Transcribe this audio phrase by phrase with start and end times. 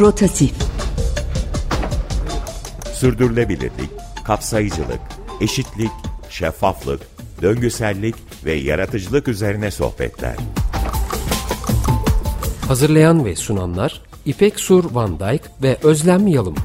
[0.00, 0.52] Rotatif
[2.94, 3.90] Sürdürülebilirlik,
[4.24, 5.00] kapsayıcılık,
[5.40, 5.90] eşitlik,
[6.30, 7.00] şeffaflık,
[7.42, 10.36] döngüsellik ve yaratıcılık üzerine sohbetler.
[12.68, 16.56] Hazırlayan ve sunanlar İpek Sur Van Dijk ve Özlem Yalım.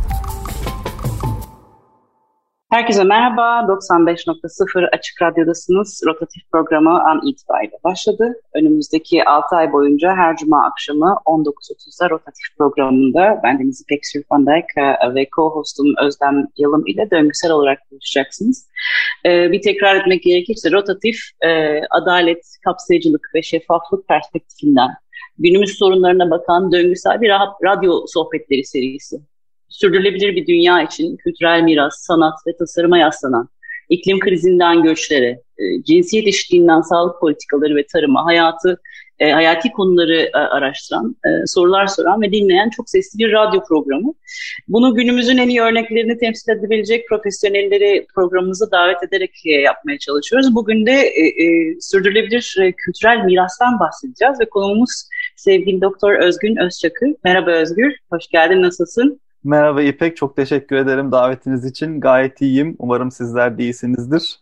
[2.80, 3.41] Herkese merhaba.
[3.68, 6.02] 95.0 Açık Radyo'dasınız.
[6.07, 8.33] Rotatif programı an itibariyle başladı.
[8.54, 15.15] Önümüzdeki 6 ay boyunca her cuma akşamı 19.30'da Rotatif programında ben Deniz İpek Dijk e,
[15.15, 18.68] ve co-hostum Özlem Yalım ile döngüsel olarak buluşacaksınız.
[19.25, 24.89] E, bir tekrar etmek gerekirse Rotatif, e, adalet, kapsayıcılık ve şeffaflık perspektifinden
[25.37, 27.29] günümüz sorunlarına bakan döngüsel bir
[27.64, 29.20] radyo sohbetleri serisi
[29.69, 33.50] sürdürülebilir bir dünya için kültürel miras, sanat ve tasarıma yaslanan,
[33.89, 38.81] iklim krizinden göçlere, e, cinsiyet eşitliğinden sağlık politikaları ve tarıma, hayatı,
[39.20, 44.14] e, hayati konuları e, araştıran, sorular soran ve dinleyen çok sesli bir radyo programı.
[44.67, 50.56] Bunu günümüzün en iyi örneklerini temsil edebilecek profesyonelleri programımıza davet ederek yapmaya çalışıyoruz.
[50.56, 51.12] Bugün de
[51.80, 55.03] sürdürülebilir kültürel mirastan bahsedeceğiz ve konuğumuz
[55.36, 57.09] sevgili Doktor Özgün Özçakır.
[57.23, 59.20] Merhaba Özgür, hoş geldin, nasılsın?
[59.44, 62.00] Merhaba İpek, çok teşekkür ederim davetiniz için.
[62.00, 62.76] Gayet iyiyim.
[62.80, 64.40] Umarım sizler de iyisinizdir.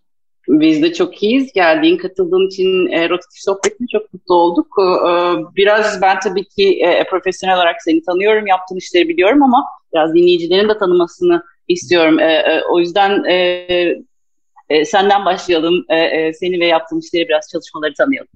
[0.47, 1.53] Biz de çok iyiyiz.
[1.53, 4.67] Geldiğin, katıldığın için e, rotatif sohbetine çok mutlu olduk.
[4.79, 5.13] E,
[5.55, 10.69] biraz ben tabii ki e, profesyonel olarak seni tanıyorum, yaptığın işleri biliyorum ama biraz dinleyicilerin
[10.69, 12.19] de tanımasını istiyorum.
[12.19, 13.35] E, e, o yüzden e,
[14.69, 15.85] e, senden başlayalım.
[15.89, 18.29] E, e, seni ve yaptığın işleri biraz çalışmaları tanıyalım.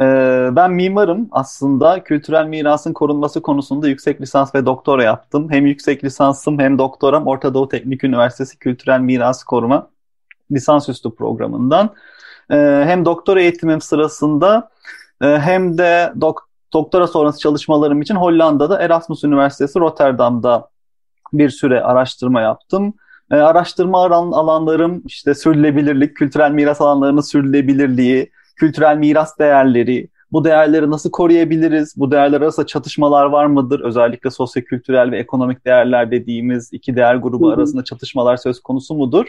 [0.00, 2.04] Ee, ben mimarım aslında.
[2.04, 5.50] Kültürel mirasın korunması konusunda yüksek lisans ve doktora yaptım.
[5.50, 9.90] Hem yüksek lisansım hem doktoram Orta Doğu Teknik Üniversitesi Kültürel Miras Koruma
[10.52, 11.94] lisansüstü programından.
[12.50, 14.70] Ee, hem doktora eğitimim sırasında
[15.22, 20.68] e, hem de dok doktora sonrası çalışmalarım için Hollanda'da Erasmus Üniversitesi Rotterdam'da
[21.32, 22.94] bir süre araştırma yaptım.
[23.30, 31.10] Ee, araştırma alanlarım işte sürdürülebilirlik, kültürel miras alanlarının sürdürülebilirliği, kültürel miras değerleri, bu değerleri nasıl
[31.10, 31.94] koruyabiliriz?
[31.96, 33.80] Bu değerler arasında çatışmalar var mıdır?
[33.80, 39.26] Özellikle sosyokültürel ve ekonomik değerler dediğimiz iki değer grubu arasında çatışmalar söz konusu mudur?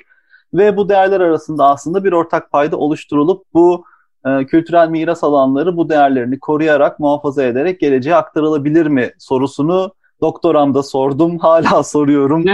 [0.53, 3.85] Ve bu değerler arasında aslında bir ortak payda oluşturulup bu
[4.25, 11.37] e, kültürel miras alanları bu değerlerini koruyarak, muhafaza ederek geleceğe aktarılabilir mi sorusunu Doktoramda sordum,
[11.47, 12.45] hala soruyorum.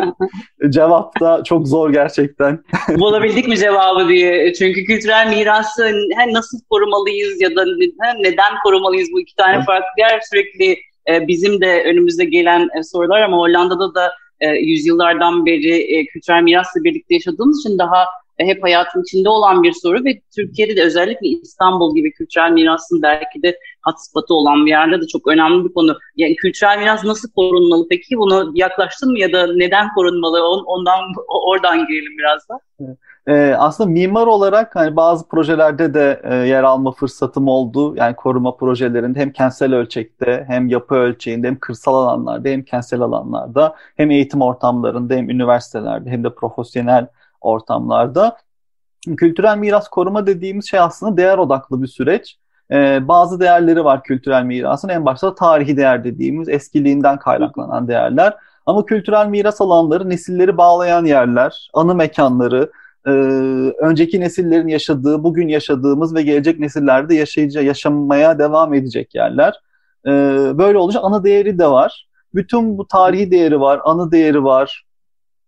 [0.70, 2.64] Cevap da çok zor gerçekten.
[2.98, 4.52] Bulabildik mi cevabı diye.
[4.52, 5.84] Çünkü kültürel mirası
[6.16, 7.64] he, nasıl korumalıyız ya da
[8.18, 10.78] neden korumalıyız bu iki tane farklı yer sürekli
[11.08, 16.84] e, bizim de önümüzde gelen e, sorular ama Hollanda'da da e, yüzyıllardan beri kültürel mirasla
[16.84, 18.04] birlikte yaşadığımız için daha
[18.44, 23.42] hep hayatın içinde olan bir soru ve Türkiye'de de özellikle İstanbul gibi kültürel mirasın belki
[23.42, 25.98] de hotspot'ı olan bir yerde de çok önemli bir konu.
[26.16, 28.16] Yani kültürel miras nasıl korunmalı peki?
[28.16, 30.48] Bunu yaklaştın mı ya da neden korunmalı?
[30.66, 32.58] Ondan oradan girelim biraz da.
[33.26, 37.94] Ee, aslında mimar olarak hani bazı projelerde de e, yer alma fırsatım oldu.
[37.96, 43.76] Yani koruma projelerinde hem kentsel ölçekte hem yapı ölçeğinde hem kırsal alanlarda hem kentsel alanlarda
[43.96, 47.06] hem eğitim ortamlarında hem üniversitelerde hem de profesyonel
[47.42, 48.36] ortamlarda.
[49.16, 52.38] Kültürel miras koruma dediğimiz şey aslında değer odaklı bir süreç.
[52.70, 54.88] Ee, bazı değerleri var kültürel mirasın.
[54.88, 58.34] En başta tarihi değer dediğimiz eskiliğinden kaynaklanan değerler.
[58.66, 62.70] Ama kültürel miras alanları nesilleri bağlayan yerler, anı mekanları,
[63.06, 63.10] e,
[63.78, 69.60] önceki nesillerin yaşadığı, bugün yaşadığımız ve gelecek nesillerde yaşayacağı, yaşamaya devam edecek yerler.
[70.06, 70.10] E,
[70.58, 72.08] böyle olunca anı değeri de var.
[72.34, 74.84] Bütün bu tarihi değeri var, anı değeri var,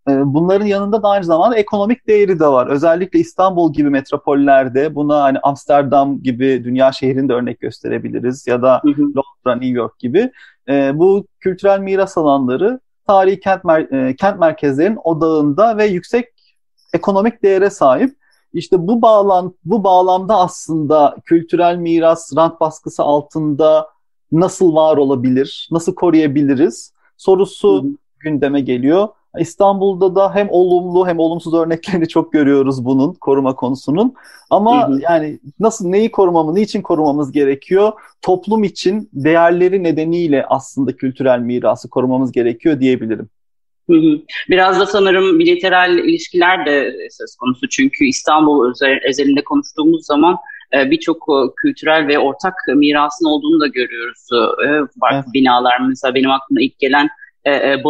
[0.06, 2.66] bunların yanında da aynı zamanda ekonomik değeri de var.
[2.66, 9.54] Özellikle İstanbul gibi metropollerde buna hani Amsterdam gibi dünya şehrinde örnek gösterebiliriz ya da Londra,
[9.54, 10.30] New York gibi.
[10.68, 16.28] E, bu kültürel miras alanları tarihi kent, mer- e, kent merkezlerinin odağında ve yüksek
[16.92, 18.16] ekonomik değere sahip.
[18.52, 23.88] İşte bu bağlam bu bağlamda aslında kültürel miras rant baskısı altında
[24.32, 27.92] nasıl var olabilir, nasıl koruyabiliriz sorusu hı hı.
[28.20, 29.08] gündeme geliyor.
[29.38, 34.14] İstanbul'da da hem olumlu hem olumsuz örneklerini çok görüyoruz bunun koruma konusunun.
[34.50, 35.00] Ama hı hı.
[35.02, 37.92] yani nasıl neyi korumamız, niçin korumamız gerekiyor?
[38.22, 43.28] Toplum için değerleri nedeniyle aslında kültürel mirası korumamız gerekiyor diyebilirim.
[43.90, 44.20] Hı hı.
[44.50, 47.68] Biraz da sanırım bilateral ilişkiler de söz konusu.
[47.68, 48.72] Çünkü İstanbul
[49.08, 50.36] özelinde konuştuğumuz zaman
[50.74, 54.28] e, birçok e, kültürel ve ortak mirasın olduğunu da görüyoruz.
[54.32, 54.68] E,
[55.00, 55.34] farklı evet.
[55.34, 57.08] binalar mesela benim aklıma ilk gelen
[57.44, 57.82] e, e,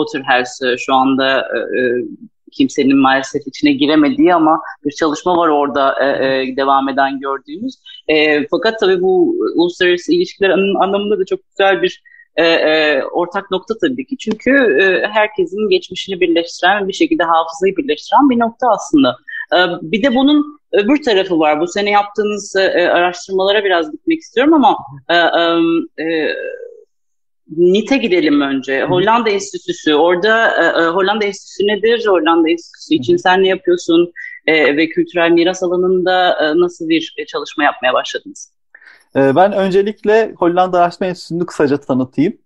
[0.62, 2.04] e, şu anda e, e,
[2.52, 7.74] kimsenin maalesef içine giremediği ama bir çalışma var orada e, e, devam eden gördüğümüz.
[8.08, 12.02] E, fakat tabii bu uluslararası ilişkiler anlamında da çok güzel bir
[12.36, 14.16] e, e, ortak nokta tabii ki.
[14.18, 14.50] Çünkü
[14.82, 19.16] e, herkesin geçmişini birleştiren, bir şekilde hafızayı birleştiren bir nokta aslında.
[19.52, 21.60] E, bir de bunun öbür tarafı var.
[21.60, 24.76] Bu sene yaptığınız e, araştırmalara biraz gitmek istiyorum ama
[25.10, 25.16] e,
[26.04, 26.34] e,
[27.48, 28.84] NIT'e gidelim önce.
[28.84, 29.94] Hollanda Enstitüsü.
[29.94, 32.06] Orada e, e, Hollanda Enstitüsü nedir?
[32.06, 34.12] Hollanda Enstitüsü için sen ne yapıyorsun?
[34.46, 38.52] E, ve kültürel miras alanında e, nasıl bir çalışma yapmaya başladınız?
[39.16, 42.38] E, ben öncelikle Hollanda Araştırma Enstitüsü'nü kısaca tanıtayım.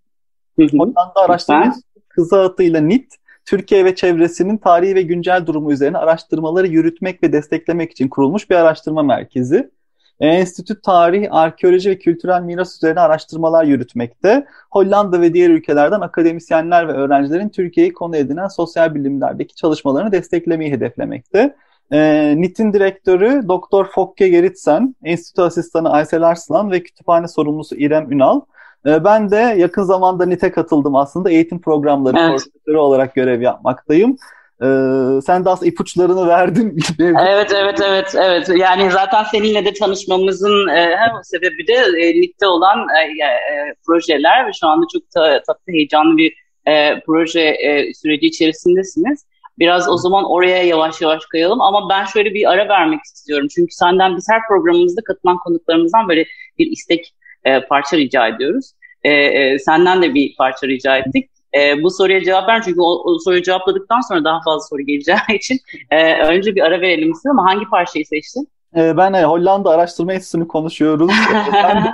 [0.59, 0.77] Hı hı.
[0.79, 3.15] Hollanda Araştırma Enstitüsü kısa adıyla NIT,
[3.45, 8.55] Türkiye ve çevresinin tarihi ve güncel durumu üzerine araştırmaları yürütmek ve desteklemek için kurulmuş bir
[8.55, 9.71] araştırma merkezi.
[10.21, 14.47] Enstitü tarih, arkeoloji ve kültürel miras üzerine araştırmalar yürütmekte.
[14.71, 21.57] Hollanda ve diğer ülkelerden akademisyenler ve öğrencilerin Türkiye'yi konu edinen sosyal bilimlerdeki çalışmalarını desteklemeyi hedeflemekte.
[21.93, 28.41] E, NIT'in direktörü Doktor Fokke Geritsen, enstitü asistanı Aysel Arslan ve kütüphane sorumlusu İrem Ünal.
[28.87, 31.31] E, ben de yakın zamanda NIT'e katıldım aslında.
[31.31, 32.29] Eğitim programları evet.
[32.29, 34.17] koordinatörü olarak görev yapmaktayım.
[34.63, 36.79] Ee, sen de aslında ipuçlarını verdin.
[37.01, 38.49] evet, evet, evet, evet.
[38.57, 44.47] Yani zaten seninle de tanışmamızın e, hem sebebi de e, ligde olan e, e, projeler
[44.47, 46.35] ve şu anda çok ta, tatlı, heyecanlı bir
[46.67, 49.27] e, proje e, süreci içerisindesiniz.
[49.59, 53.49] Biraz o zaman oraya yavaş yavaş kayalım ama ben şöyle bir ara vermek istiyorum.
[53.55, 56.27] Çünkü senden biz her programımızda katılan konuklarımızdan böyle
[56.59, 57.15] bir istek
[57.45, 58.73] e, parça rica ediyoruz.
[59.05, 61.31] E, e, senden de bir parça rica ettik.
[61.55, 65.17] E, bu soruya cevap ver çünkü o, o soruyu cevapladıktan sonra daha fazla soru geleceği
[65.35, 65.59] için
[65.91, 68.49] e, önce bir ara verelim istedim ama hangi parçayı seçtin?
[68.77, 71.13] E, ben e, Hollanda Araştırma Enstitüsü'nü konuşuyoruz.
[71.53, 71.93] Sen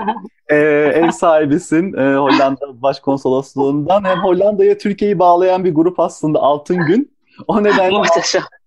[0.48, 0.56] e,
[0.94, 4.04] ev sahibisin e, Hollanda Başkonsolosluğundan.
[4.04, 7.14] Hem Hollanda'ya Türkiye'yi bağlayan bir grup aslında Altın Gün.
[7.48, 7.96] O nedenle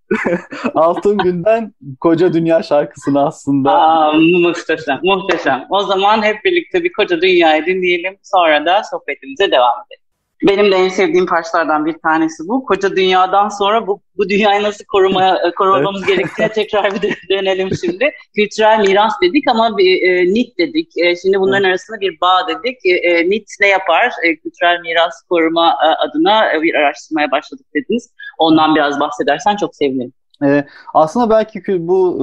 [0.75, 3.71] Altın Gün'den Koca Dünya şarkısını aslında.
[3.71, 5.65] Aa, muhteşem, muhteşem.
[5.69, 8.17] O zaman hep birlikte bir Koca Dünya'yı dinleyelim.
[8.23, 10.06] Sonra da sohbetimize devam edelim.
[10.43, 12.65] Benim de en sevdiğim parçalardan bir tanesi bu.
[12.65, 16.17] Koca dünyadan sonra bu, bu dünyayı nasıl koruma, e, korumamız evet.
[16.17, 18.11] gerektiğine tekrar bir dönelim şimdi.
[18.35, 20.97] Kültürel miras dedik ama bir e, NIT dedik.
[20.97, 21.69] E, şimdi bunların evet.
[21.69, 22.77] arasında bir bağ dedik.
[22.85, 24.11] E, e NIT ne yapar?
[24.23, 28.13] E, kültürel miras koruma e, adına bir araştırmaya başladık dediniz.
[28.39, 30.13] Ondan biraz bahsedersen çok sevinirim.
[30.43, 32.19] Ee, aslında belki bu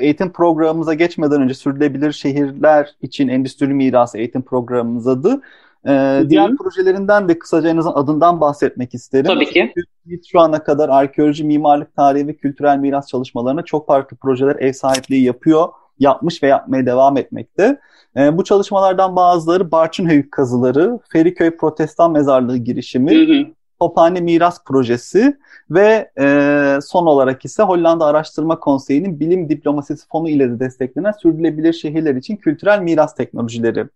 [0.00, 5.40] e, eğitim programımıza geçmeden önce sürdürülebilir şehirler için endüstri mirası eğitim programımız adı.
[5.88, 9.26] Ee, diğer projelerinden de kısaca en azından adından bahsetmek isterim.
[9.26, 9.72] Tabii ki.
[9.74, 14.72] Çünkü şu ana kadar arkeoloji, mimarlık tarihi ve kültürel miras çalışmalarına çok farklı projeler ev
[14.72, 17.80] sahipliği yapıyor, yapmış ve yapmaya devam etmekte.
[18.16, 25.36] Ee, bu çalışmalardan bazıları Barçınhöyük kazıları, Feriköy Protestan Mezarlığı girişimi, hı Tophane Miras Projesi
[25.70, 31.72] ve e, son olarak ise Hollanda Araştırma Konseyi'nin Bilim Diplomasisi Fonu ile de desteklenen sürdürülebilir
[31.72, 33.88] şehirler için kültürel miras teknolojileri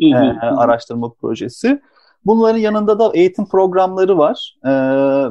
[0.00, 0.14] e,
[0.46, 1.80] araştırma projesi.
[2.24, 4.70] Bunların yanında da eğitim programları var e,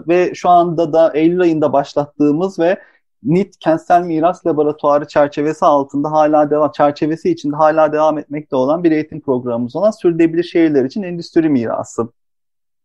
[0.08, 2.80] ve şu anda da Eylül ayında başlattığımız ve
[3.24, 8.92] NIT Kentsel Miras Laboratuvarı çerçevesi altında hala devam çerçevesi içinde hala devam etmekte olan bir
[8.92, 12.02] eğitim programımız olan sürdürülebilir şehirler için endüstri mirası.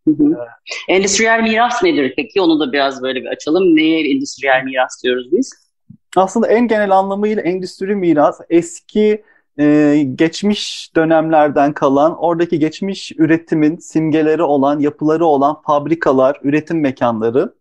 [0.08, 0.36] Hı hı.
[0.88, 2.40] Endüstriyel miras nedir peki?
[2.40, 3.76] Onu da biraz böyle bir açalım.
[3.76, 5.52] Neye endüstriyel miras diyoruz biz?
[6.16, 9.24] Aslında en genel anlamıyla endüstri miras eski
[9.58, 17.54] e, geçmiş dönemlerden kalan, oradaki geçmiş üretimin simgeleri olan, yapıları olan fabrikalar, üretim mekanları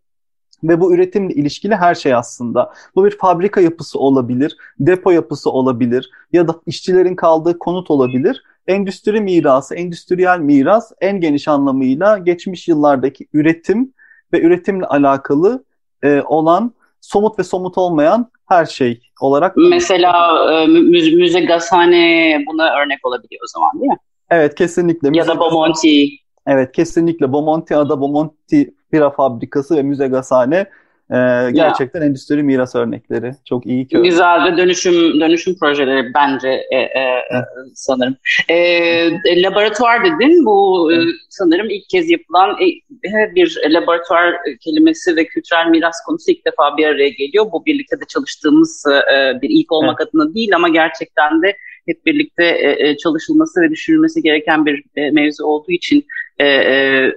[0.64, 2.72] ve bu üretimle ilişkili her şey aslında.
[2.94, 8.42] Bu bir fabrika yapısı olabilir, depo yapısı olabilir ya da işçilerin kaldığı konut olabilir.
[8.66, 13.94] Endüstri mirası, endüstriyel miras en geniş anlamıyla geçmiş yıllardaki üretim
[14.32, 15.64] ve üretimle alakalı
[16.02, 19.56] e, olan somut ve somut olmayan her şey olarak.
[19.56, 20.12] Mesela
[20.52, 23.98] e, müze, müze gazhane buna örnek olabiliyor o zaman değil mi?
[24.30, 25.10] Evet kesinlikle.
[25.12, 26.08] Ya da Bomonti.
[26.46, 30.66] Evet kesinlikle Bomonti Ada Bomonti Bira Fabrikası ve Müze Gazhane
[31.10, 32.06] ee, gerçekten ya.
[32.06, 33.32] endüstri miras örnekleri.
[33.44, 33.98] Çok iyi ki.
[33.98, 37.44] Güzel ve dönüşüm dönüşüm projeleri bence e, e, evet.
[37.74, 38.16] sanırım.
[38.48, 40.46] E, e, laboratuvar dedin.
[40.46, 41.06] Bu e, evet.
[41.28, 46.86] sanırım ilk kez yapılan e, bir laboratuvar kelimesi ve kültürel miras konusu ilk defa bir
[46.86, 47.52] araya geliyor.
[47.52, 50.10] Bu birlikte de çalıştığımız e, bir ilk olmak evet.
[50.10, 52.44] adına değil ama gerçekten de hep birlikte
[52.78, 56.04] e, çalışılması ve düşünülmesi gereken bir e, mevzu olduğu için
[56.38, 57.12] e, e,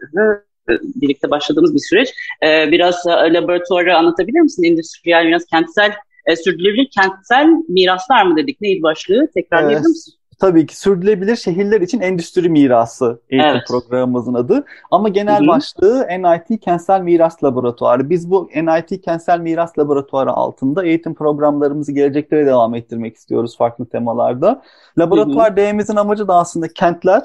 [0.82, 2.10] birlikte başladığımız bir süreç.
[2.44, 4.64] E, biraz laboratuvarı anlatabilir misin?
[4.64, 5.92] Endüstriyel miras, kentsel,
[6.26, 8.62] e, sürdürülebilir kentsel miraslar mı dedik?
[8.62, 9.28] Neydi başlığı?
[9.34, 9.88] Tekrarlayabilir evet.
[9.88, 10.14] misin?
[10.42, 13.68] Tabii ki sürdürülebilir şehirler için endüstri mirası eğitim evet.
[13.68, 14.66] programımızın adı.
[14.92, 15.48] Ama genel Hı-hı.
[15.48, 18.10] başlığı NIT Kentsel Miras Laboratuvarı.
[18.10, 23.86] Biz bu NIT Kentsel Miras Laboratuvarı altında eğitim programlarımızı gelecekte de devam ettirmek istiyoruz farklı
[23.86, 24.62] temalarda.
[24.98, 27.24] Laboratuvar D'mizin amacı da aslında kentler,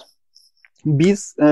[0.86, 1.46] biz e,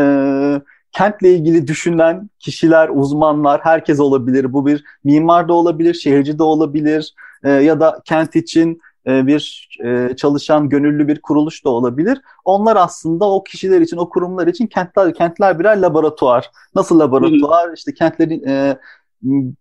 [0.95, 4.53] kentle ilgili düşünen kişiler, uzmanlar, herkes olabilir.
[4.53, 9.69] Bu bir mimar da olabilir, şehirci de olabilir e, ya da kent için e, bir
[9.85, 12.21] e, çalışan gönüllü bir kuruluş da olabilir.
[12.45, 16.51] Onlar aslında o kişiler için, o kurumlar için kentler kentler birer laboratuvar.
[16.75, 17.73] Nasıl laboratuvar?
[17.77, 18.79] İşte kentlerin e,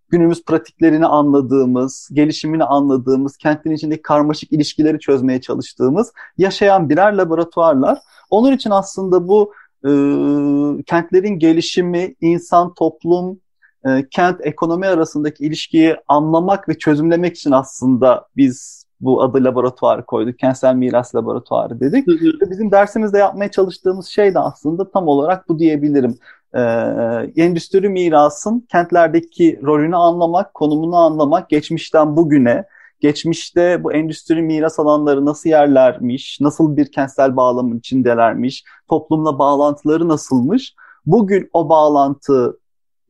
[0.10, 7.98] günümüz pratiklerini anladığımız, gelişimini anladığımız, kentlerin içindeki karmaşık ilişkileri çözmeye çalıştığımız yaşayan birer laboratuvarlar.
[8.30, 9.54] Onun için aslında bu
[9.86, 9.92] e,
[10.84, 13.40] kentlerin gelişimi, insan, toplum,
[13.86, 20.40] e, kent, ekonomi arasındaki ilişkiyi anlamak ve çözümlemek için aslında biz bu adı laboratuvar koyduk.
[20.40, 22.08] Kentsel miras laboratuvarı dedik.
[22.08, 22.50] Hı hı.
[22.52, 26.18] Bizim dersimizde yapmaya çalıştığımız şey de aslında tam olarak bu diyebilirim.
[26.54, 26.62] Ee,
[27.36, 32.66] endüstri mirasın kentlerdeki rolünü anlamak, konumunu anlamak, geçmişten bugüne,
[33.04, 40.76] geçmişte bu endüstri miras alanları nasıl yerlermiş, nasıl bir kentsel bağlamın içindelermiş, toplumla bağlantıları nasılmış,
[41.06, 42.60] bugün o bağlantı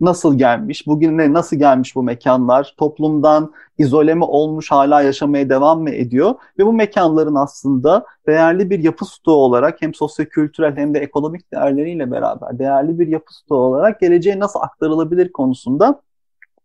[0.01, 5.89] nasıl gelmiş, bugüne nasıl gelmiş bu mekanlar, toplumdan izole mi olmuş, hala yaşamaya devam mı
[5.89, 11.51] ediyor ve bu mekanların aslında değerli bir yapı stoğu olarak hem sosyokültürel hem de ekonomik
[11.53, 16.01] değerleriyle beraber değerli bir yapı stoğu olarak geleceğe nasıl aktarılabilir konusunda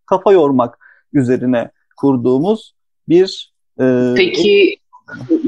[0.06, 0.78] kafa yormak
[1.12, 2.77] üzerine kurduğumuz
[3.09, 4.79] bir e, Peki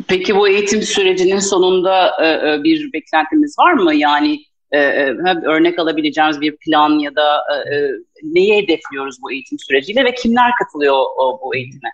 [0.08, 3.94] Peki bu eğitim sürecinin sonunda e, e bir beklentimiz var mı?
[3.94, 4.38] Yani
[4.70, 5.14] e, e
[5.44, 7.90] örnek alabileceğimiz bir plan ya da e, e,
[8.22, 11.90] neyi hedefliyoruz bu eğitim süreciyle ve kimler katılıyor o, bu eğitime?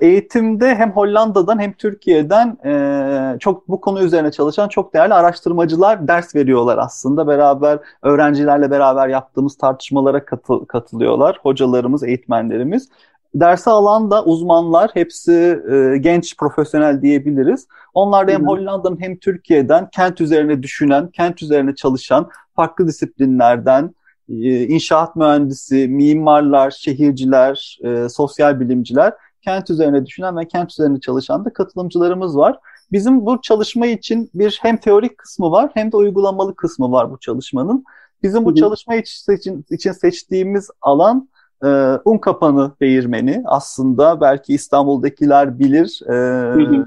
[0.00, 6.34] Eğitimde hem Hollanda'dan hem Türkiye'den e, çok bu konu üzerine çalışan çok değerli araştırmacılar ders
[6.34, 7.26] veriyorlar aslında.
[7.26, 11.38] Beraber öğrencilerle beraber yaptığımız tartışmalara katı, katılıyorlar.
[11.42, 12.88] Hocalarımız, eğitmenlerimiz.
[13.34, 17.66] Dersi alan da uzmanlar, hepsi e, genç profesyonel diyebiliriz.
[17.94, 23.94] Onlar da hem Hollanda'nın hem Türkiye'den kent üzerine düşünen, kent üzerine çalışan farklı disiplinlerden,
[24.28, 29.12] e, inşaat mühendisi, mimarlar, şehirciler, e, sosyal bilimciler,
[29.42, 32.58] kent üzerine düşünen ve kent üzerine çalışan da katılımcılarımız var.
[32.92, 37.18] Bizim bu çalışma için bir hem teorik kısmı var hem de uygulamalı kısmı var bu
[37.18, 37.84] çalışmanın.
[38.22, 41.28] Bizim bu çalışma için, için seçtiğimiz alan
[41.64, 46.84] e, Unkapanı değirmeni aslında belki İstanbul'dakiler bilir e,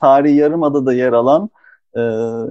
[0.00, 1.50] tarihi yarımadada yer alan
[1.96, 2.00] e,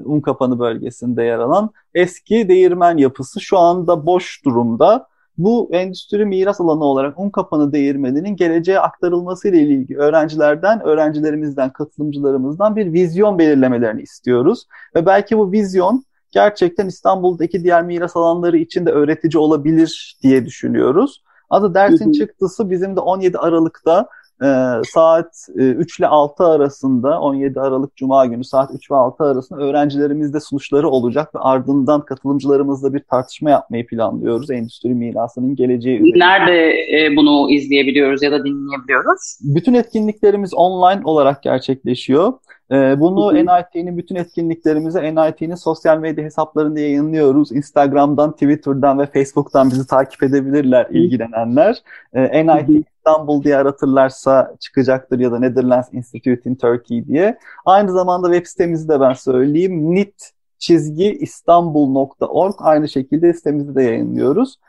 [0.06, 5.08] Unkapanı bölgesinde yer alan eski değirmen yapısı şu anda boş durumda.
[5.38, 12.94] Bu endüstri miras alanı olarak Unkapanı değirmeninin geleceğe aktarılması ile ilgili öğrencilerden, öğrencilerimizden, katılımcılarımızdan bir
[12.94, 14.68] vizyon belirlemelerini istiyoruz.
[14.96, 21.24] Ve belki bu vizyon gerçekten İstanbul'daki diğer miras alanları için de öğretici olabilir diye düşünüyoruz.
[21.54, 24.08] Adı dersin çıktısı bizim de 17 Aralık'ta
[24.44, 24.48] e,
[24.94, 29.64] saat e, 3 ile 6 arasında 17 Aralık Cuma günü saat 3 ve 6 arasında
[29.64, 36.26] öğrencilerimizde sunuşları olacak ve ardından katılımcılarımızla bir tartışma yapmayı planlıyoruz endüstri mirasının geleceği üzerine.
[36.26, 39.40] Nerede e, bunu izleyebiliyoruz ya da dinleyebiliyoruz?
[39.42, 42.34] Bütün etkinliklerimiz online olarak gerçekleşiyor.
[42.74, 47.52] Ee, bunu NIT'nin bütün etkinliklerimizi NIT'nin sosyal medya hesaplarında yayınlıyoruz.
[47.52, 51.78] Instagram'dan, Twitter'dan ve Facebook'tan bizi takip edebilirler ilgilenenler.
[52.14, 57.38] Ee, NIT İstanbul diye aratırlarsa çıkacaktır ya da Netherlands Institute in Turkey diye.
[57.66, 59.96] Aynı zamanda web sitemizi de ben söyleyeyim.
[59.96, 64.60] nit çizgi istanbul.org aynı şekilde sitemizde de yayınlıyoruz.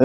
[0.00, 0.04] Ee,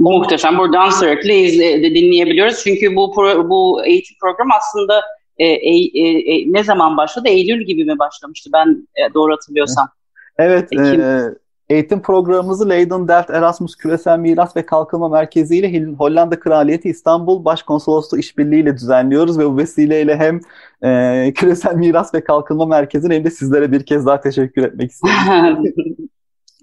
[0.00, 0.58] Muhteşem.
[0.58, 2.60] Buradan sürekli izle, dinleyebiliyoruz.
[2.64, 5.02] Çünkü bu pro, bu eğitim programı aslında
[5.38, 5.88] e, e,
[6.34, 7.28] e, ne zaman başladı?
[7.28, 9.88] Eylül gibi mi başlamıştı ben e, doğru hatırlıyorsam.
[10.38, 10.72] Evet.
[10.72, 11.34] E,
[11.68, 18.18] eğitim programımızı Leiden Delft Erasmus Küresel Miras ve Kalkınma Merkezi ile Hollanda Kraliyeti İstanbul Başkonsolosluğu
[18.18, 20.40] işbirliğiyle düzenliyoruz ve bu vesileyle hem
[20.82, 25.14] e, Küresel Miras ve Kalkınma Merkezi'ne hem de sizlere bir kez daha teşekkür etmek istedim.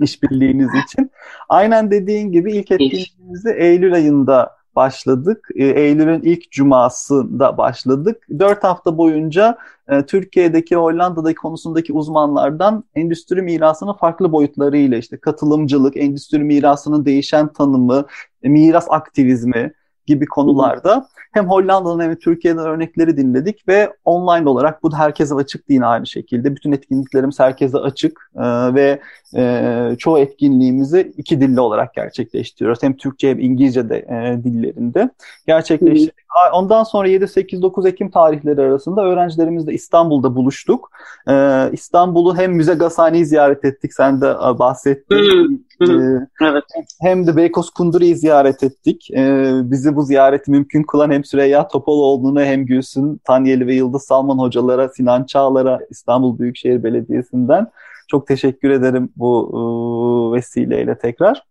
[0.01, 1.11] işbirliğiniz için.
[1.49, 5.49] Aynen dediğin gibi ilk etkinliğimizi Eylül ayında başladık.
[5.55, 8.27] E, Eylül'ün ilk cumasında başladık.
[8.39, 16.39] Dört hafta boyunca e, Türkiye'deki, Hollanda'daki konusundaki uzmanlardan endüstri mirasının farklı boyutlarıyla işte katılımcılık, endüstri
[16.39, 18.05] mirasının değişen tanımı,
[18.43, 19.73] miras aktivizmi
[20.05, 25.63] gibi konularda hem Hollanda'nın hem Türkiye'den örnekleri dinledik ve online olarak bu da herkese açık
[25.69, 26.55] yine aynı şekilde.
[26.55, 28.99] Bütün etkinliklerimiz herkese açık e, ve
[29.35, 32.83] e, çoğu etkinliğimizi iki dilli olarak gerçekleştiriyoruz.
[32.83, 35.09] Hem Türkçe hem İngilizce de e, dillerinde
[35.47, 36.24] gerçekleştirdik.
[36.53, 40.91] Ondan sonra 7-8-9 Ekim tarihleri arasında öğrencilerimizle İstanbul'da buluştuk.
[41.29, 45.65] Ee, İstanbul'u hem Müze Gazhane'yi ziyaret ettik, sen de bahsettin.
[45.81, 46.63] Ee, evet.
[47.01, 49.11] Hem de Beykoz Kunduri'yi ziyaret ettik.
[49.11, 54.37] Ee, bizi bu ziyareti mümkün kılan hem Süreyya Topaloğlu'na hem Gülsün Tanyeli ve Yıldız Salman
[54.37, 57.67] hocalara, Sinan Çağlar'a İstanbul Büyükşehir Belediyesi'nden
[58.07, 61.43] Çok teşekkür ederim bu e, vesileyle tekrar.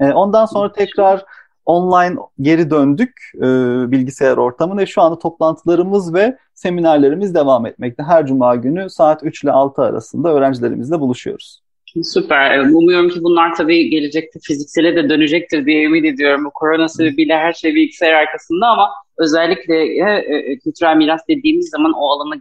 [0.00, 1.24] E, ondan sonra tekrar
[1.66, 3.42] online geri döndük e,
[3.90, 8.02] bilgisayar ortamına şu anda toplantılarımız ve seminerlerimiz devam etmekte.
[8.02, 11.62] Her cuma günü saat 3 ile 6 arasında öğrencilerimizle buluşuyoruz.
[12.02, 12.58] Süper.
[12.58, 16.44] Umuyorum ki bunlar tabii gelecekte fiziksele de dönecektir diye ümit ediyorum.
[16.44, 18.88] Bu korona sebebiyle her şey bilgisayar arkasında ama
[19.18, 20.18] özellikle e,
[20.52, 22.34] e, kültürel miras dediğimiz zaman o alana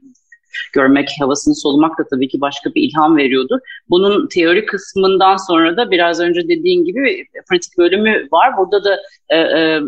[0.73, 3.59] görmek, havasını solumak da tabii ki başka bir ilham veriyordu.
[3.89, 8.57] Bunun teori kısmından sonra da biraz önce dediğin gibi pratik bölümü var.
[8.57, 9.81] Burada da e, e,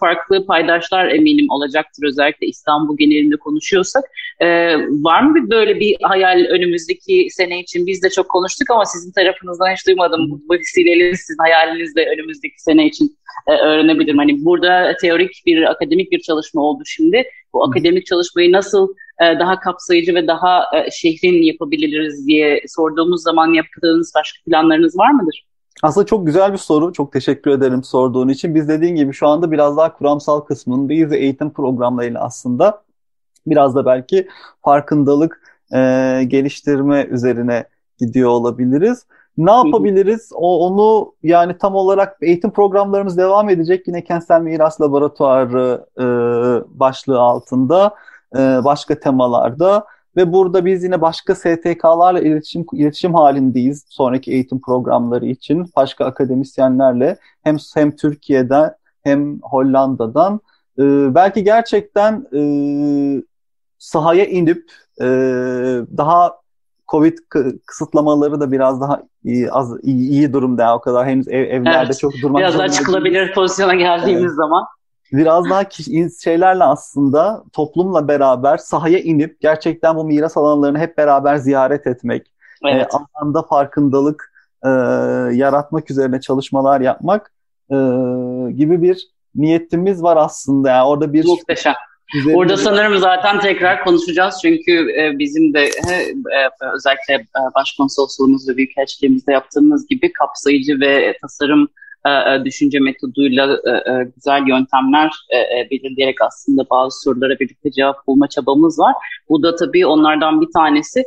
[0.00, 4.04] farklı paydaşlar eminim olacaktır özellikle İstanbul genelinde konuşuyorsak.
[4.40, 7.86] E, var mı bir böyle bir hayal önümüzdeki sene için?
[7.86, 10.30] Biz de çok konuştuk ama sizin tarafınızdan hiç duymadım.
[10.30, 13.17] Bu vesileyle sizin hayalinizle önümüzdeki sene için
[13.48, 14.18] e, öğrenebilirim.
[14.18, 17.24] Hani burada teorik bir, akademik bir çalışma oldu şimdi.
[17.52, 18.88] Bu akademik çalışmayı nasıl
[19.20, 25.10] e, daha kapsayıcı ve daha e, şehrin yapabiliriz diye sorduğumuz zaman yaptığınız başka planlarınız var
[25.10, 25.44] mıdır?
[25.82, 26.92] Aslında çok güzel bir soru.
[26.92, 28.54] Çok teşekkür ederim sorduğun için.
[28.54, 32.82] Biz dediğin gibi şu anda biraz daha kuramsal kısmındayız ve eğitim programlarıyla aslında
[33.46, 34.28] biraz da belki
[34.64, 35.40] farkındalık
[35.72, 35.78] e,
[36.28, 37.64] geliştirme üzerine
[37.98, 39.06] gidiyor olabiliriz.
[39.38, 40.30] Ne yapabiliriz?
[40.34, 43.88] O, onu yani tam olarak eğitim programlarımız devam edecek.
[43.88, 46.04] Yine Kentsel Miras Laboratuvarı e,
[46.80, 47.94] başlığı altında
[48.36, 49.84] e, başka temalarda
[50.16, 57.16] ve burada biz yine başka STK'larla iletişim iletişim halindeyiz sonraki eğitim programları için başka akademisyenlerle
[57.42, 60.40] hem hem Türkiye'den hem Hollanda'dan
[60.78, 62.42] e, belki gerçekten e,
[63.78, 65.06] sahaya inip e,
[65.96, 66.38] daha
[66.88, 67.18] Covid
[67.66, 71.98] kısıtlamaları da biraz daha iyi, az iyi, iyi durumda o kadar henüz ev, evlerde evet,
[71.98, 74.34] çok durmak biraz daha çıkılabilir pozisyona geldiğimiz evet.
[74.34, 74.64] zaman
[75.12, 81.36] biraz daha kişi, şeylerle aslında toplumla beraber sahaya inip gerçekten bu miras alanlarını hep beraber
[81.36, 82.32] ziyaret etmek,
[82.64, 82.94] evet.
[82.94, 84.32] e, alanda farkındalık
[84.64, 84.68] e,
[85.32, 87.32] yaratmak üzerine çalışmalar yapmak
[87.70, 87.76] e,
[88.52, 90.70] gibi bir niyetimiz var aslında.
[90.70, 91.74] Yani orada bir Muhteşem.
[92.34, 95.94] Orada sanırım zaten tekrar konuşacağız çünkü e, bizim de e,
[96.74, 101.68] özellikle e, başkonsolosluğumuz ve büyükelçiliğimizde yaptığımız gibi kapsayıcı ve tasarım
[102.44, 103.46] düşünce metoduyla
[104.16, 105.10] güzel yöntemler
[105.70, 108.94] belirleyerek aslında bazı sorulara birlikte cevap bulma çabamız var.
[109.28, 111.04] Bu da tabii onlardan bir tanesi.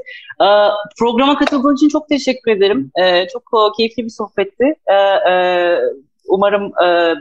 [1.00, 2.92] Programa katıldığın için çok teşekkür ederim.
[3.34, 4.76] Çok keyifli bir sohbetti.
[6.28, 6.72] Umarım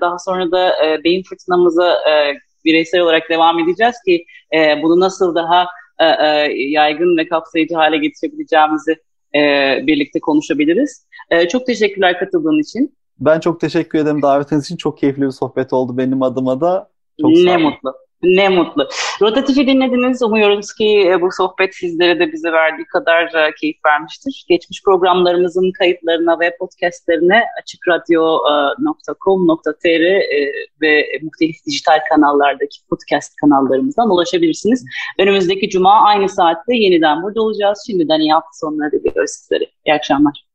[0.00, 0.72] daha sonra da
[1.04, 1.98] beyin fırtınamıza
[2.64, 4.24] bireysel olarak devam edeceğiz ki
[4.82, 5.66] bunu nasıl daha
[6.54, 8.96] yaygın ve kapsayıcı hale getirebileceğimizi
[9.86, 11.06] birlikte konuşabiliriz.
[11.48, 12.96] Çok teşekkürler katıldığın için.
[13.18, 14.76] Ben çok teşekkür ederim davetiniz için.
[14.76, 16.90] Çok keyifli bir sohbet oldu benim adıma da.
[17.20, 17.94] Çok ne mutlu.
[18.22, 18.88] Ne mutlu.
[19.22, 20.22] Rotatifi dinlediniz.
[20.22, 24.44] Umuyoruz ki e, bu sohbet sizlere de bize verdiği kadar e, keyif vermiştir.
[24.48, 30.52] Geçmiş programlarımızın kayıtlarına ve podcastlerine açıkradyo.com.tr e,
[30.83, 34.85] ve muhtelif dijital kanallardaki podcast kanallarımızdan ulaşabilirsiniz.
[35.18, 37.85] Önümüzdeki cuma aynı saatte yeniden burada olacağız.
[37.87, 39.64] Şimdiden iyi hafta sonları diliyoruz sizlere.
[39.87, 40.49] İyi akşamlar.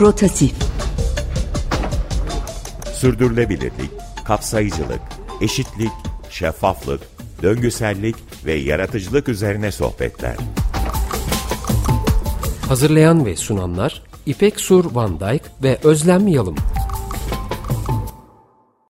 [0.00, 0.52] Rotatif
[2.94, 3.90] Sürdürülebilirlik,
[4.24, 5.00] kapsayıcılık,
[5.40, 5.90] eşitlik,
[6.30, 7.00] şeffaflık,
[7.42, 10.36] döngüsellik ve yaratıcılık üzerine sohbetler.
[12.68, 16.56] Hazırlayan ve sunanlar İpek Sur Van Dijk ve Özlem Yalım.